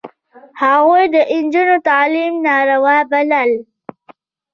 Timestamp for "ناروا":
2.45-2.97